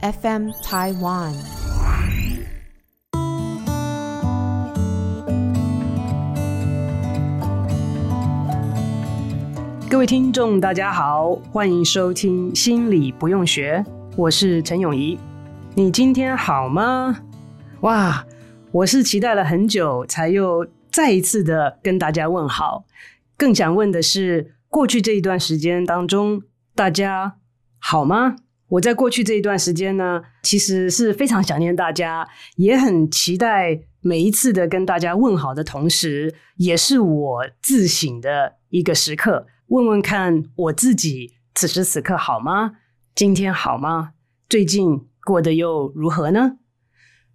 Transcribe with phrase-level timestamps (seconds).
[0.00, 1.34] FM Taiwan，
[9.90, 13.84] 各位听众，大家好，欢迎收听心理不用学，
[14.14, 15.18] 我是陈永仪。
[15.74, 17.18] 你今天好吗？
[17.80, 18.24] 哇，
[18.70, 22.84] 我是期待了很久，才又再一次的跟大家问好。
[23.36, 26.42] 更想问的是，过去这一段时间当中，
[26.76, 27.38] 大家
[27.80, 28.36] 好吗？
[28.68, 39.46] 我在过去这一段时间呢，其实是非常想念大家，也很期待每一次的跟大家问好的同时，也是我自省的一个时刻。
[39.68, 42.72] 问问看我自己此时此刻好吗？
[43.14, 44.10] 今天好吗？
[44.50, 46.58] 最近过得又如何呢？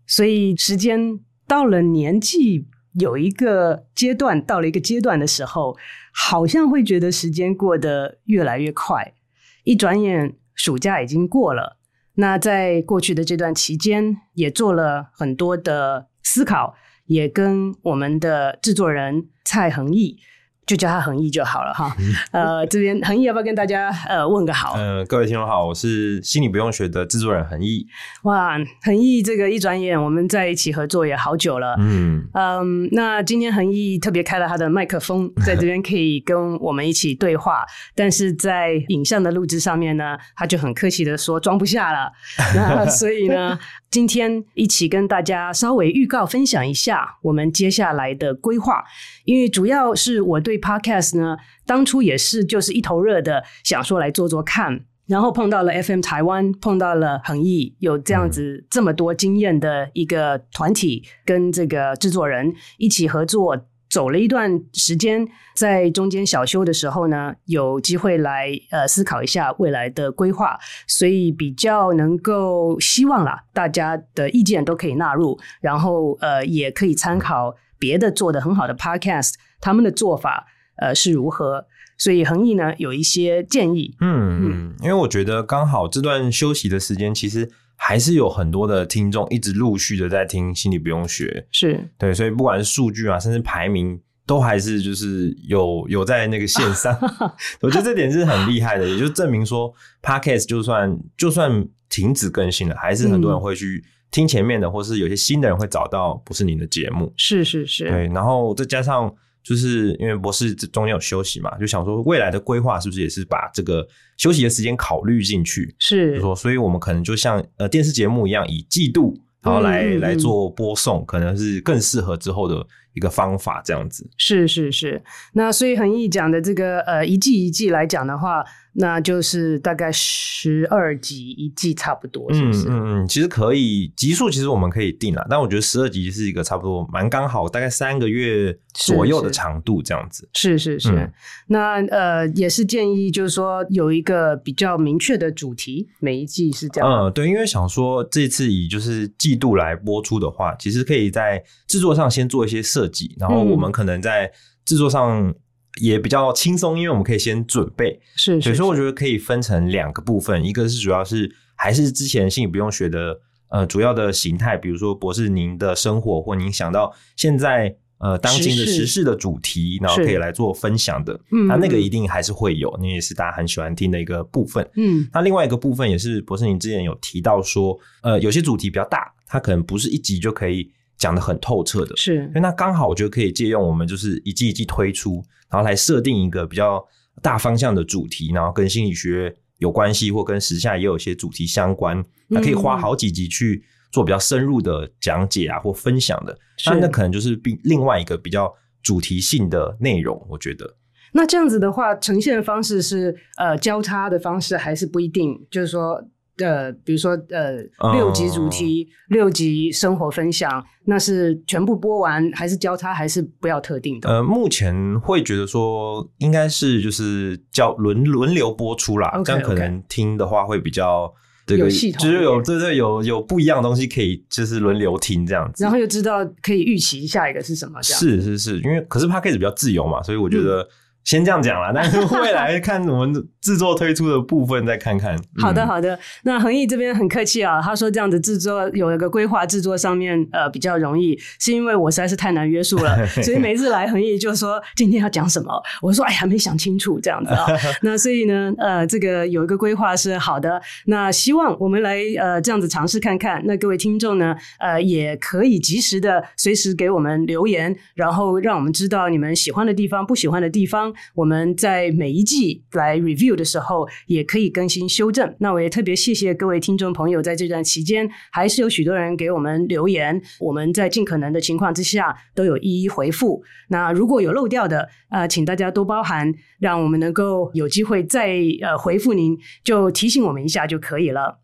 [0.06, 2.68] 所以时间到了年纪
[3.00, 5.76] 有一个阶段，到了一个阶段的时候，
[6.14, 9.16] 好像会觉得时间过得越来越快，
[9.64, 10.36] 一转眼。
[10.56, 11.78] 暑假已经过了，
[12.16, 20.20] 那在过去的这段期间，也做了很多的思考，也跟我们的制作人蔡恒毅。
[20.66, 21.96] 就叫他恒毅就好了哈。
[22.32, 24.74] 呃，这边恒毅要不要跟大家呃问个好？
[24.74, 27.86] 呃，各位听众好，我是心理不用学的制作人恒毅。
[28.24, 31.76] 哇，恒毅这个一转眼我们在一起合作也好久了。
[31.80, 42.12] 嗯嗯，那今天恒毅特别开了他的麦克风，在这边可以跟我们一起对话，但是在影像的录制上面呢，他就很客气的说装不下了。
[42.56, 43.58] 那所以呢，
[43.94, 48.84] 今天一起跟大家稍微预告分享一下我们接下来的规划，
[49.24, 50.60] 因为主要是我对。
[50.64, 80.48] Podcast 呢，当初也是就是一头热的想说来做做看，然后碰到了 FM 台湾，碰到了恒毅，有这样子这么多经验的一个团体，跟这个制作人一起合作，走了一段时间，在中间小休的时候呢，有机会来呃思考一下未来的规划，所以比较能够希望啦，大家的意见都可以纳入，然后呃也可以参考别的做得很好的 Podcast，他们的做法。
[80.82, 81.68] 呃，是如何？
[82.00, 83.96] 所以恒毅呢有一些建议。
[84.02, 87.48] 嗯嗯，因为我觉得刚好这段休息的时间，其实
[87.86, 91.46] 还是有很多的听众一直陆续的在听心理不用学。
[91.52, 96.98] 是对，所以不管是数据啊，甚至排名，都还是就是有有在那个线上。
[97.60, 107.14] 我觉得这点是很厉害的，也就证明说，Podcast 就算就算停止更新了，还是很多人会去听前面的，嗯、或是有些新的人会找到不是您的节目。
[107.18, 109.14] 是是是，对，然后再加上。
[109.44, 113.86] 就是因为博士中间有休息嘛，就想说未来的规划是不是也是把这个
[114.18, 115.76] 休息的时间考虑进去？
[115.80, 124.10] 是，就说，所以我们可能就像呃电视节目一样，以季度然后来来做播送，可能是更适合之后的一个方法，这样子。
[124.18, 128.44] 是是是，那所以恒毅讲的这个呃一季一季来讲的话。
[128.76, 132.68] 那就是大概十二集一季差不多，是不是？
[132.68, 140.28] 嗯嗯，其实可以集数，其实我们可以定了，但我觉得十二集是一个差不多蛮刚好，大概三个月左右的长度这样子。
[140.34, 141.14] 是是是，嗯、
[141.50, 146.90] 那呃也是建议，就是说有一个比较明确的主题，每一季是这样。
[146.90, 154.32] 嗯，对，因为想说这次以就是季度来播出的话，其实可以在制作上先做一些设计，然后我们可能在
[154.66, 155.34] 制作上。
[155.82, 163.20] 也比较轻松，因为我们可以先准备，是，是，所以说我觉得可以分成两个部分，一个是主要是还是之前心理不用学的
[163.50, 180.72] 呃主要的形态，比如说博士您的生活或您想到现在呃当今的时事的主题，然后可以来做分享的，嗯，那那个一定还是会有，那也是大家很喜欢听的一个部分，嗯，那另外一个部分也是博士您之前有提到说，呃，有些主题比较大，它可能不是一集就可以。
[180.98, 186.82] 讲得很透彻的，是，那刚好我觉得可以借用我们就是一季一季推出，然后来设定一个比较
[187.22, 196.38] 大方向的主题，然后跟心理学有关系，或跟时下也有一些主题相关，那可以花好几集去做比较深入的讲解啊，或分享的，
[196.68, 200.78] 那那可能就是另另外一个比较主题性的内容，我觉得。
[201.14, 205.46] 那这样子的话，呈现的方式是呃交叉的方式，还是不一定？
[205.52, 206.04] 就是说。
[206.40, 207.62] 呃，比如说呃，
[207.94, 214.10] 六级主题，哦、六级生活分享，那是全部播完，还是交叉，还是不要特定的？
[214.10, 221.14] 呃，目前会觉得说应该是就是叫轮轮流播出啦，okay, 这样可能听的话会比较。
[221.46, 228.00] 这个有系统，就是有对对有有不一样的东西可以就是轮流听这样子，然后又知道可以预期下一个是什么这样。
[228.00, 230.68] 是是是，因为可是 Podcast 比较自由嘛，所以我觉得。
[231.04, 235.20] 嗯先这样讲啦， 但是未来看我们制作推出的部分再看看。
[235.38, 236.00] 好的，好的。
[236.24, 247.46] 那恒毅这边很客气啊，他说这样子制作有一个规划，制作上面呃比较容易，是因为我实在是太难约束了， 所以每次来恒毅就说今天要讲什么，我说哎呀没想清楚这样子啊。
[247.82, 250.62] 那所以呢，呃，这个有一个规划是好的。
[250.86, 253.42] 那希望我们来呃这样子尝试看看。
[253.46, 260.93] 那各位听众呢，呃也可以及时的随时给我们留言，然后让我们知道你们喜欢的地方、不喜欢的地方。
[261.16, 265.36] 我们在每一季来 review 的时候，也可以更新修正。
[265.40, 273.44] 那我也特别谢谢各位听众朋友，在这段期间，还是有许多人给我们留言，我们在尽可能的情况之下，都有一一回复。
[273.70, 281.40] 那如果有漏掉的，呃，请大家多包涵，让我们能够有机会再呃回复您，就提醒我们一下就可以了。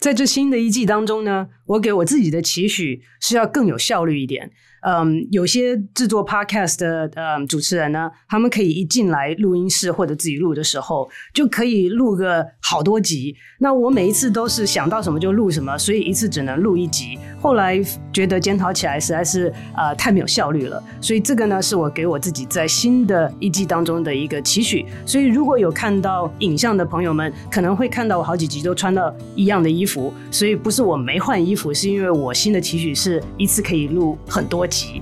[0.00, 4.50] 在这新的一季当中呢，我给我自己的期许是要更有效率一点。
[4.84, 13.32] 嗯，有些制作 podcast 的嗯主持人呢，他们可以一进来录音室或者自己录的时候，就可以录个好多集。
[13.60, 17.16] 那我每一次都是想到什么就录什么，所以一次只能录一集。
[17.40, 17.80] 后来
[18.12, 24.84] 觉得检讨起来实在是呃太没有效率了，所以这个呢是我给我自己在新的一季当中的一个期许。
[25.06, 35.00] 所以如果有看到影像的朋友们，可能会看到我好几集都穿到一样的衣服，所以不是我没换衣服服，是因为我新的期许是一次可以录很多集。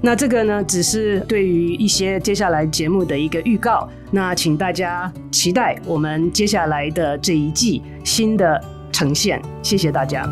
[0.00, 3.88] 那这个呢，只是对于一些接下来节目的一个预告。
[4.12, 8.62] 那请大家期待我们接下来的这一季新的
[8.92, 9.42] 呈现。
[9.62, 10.24] 谢谢大家。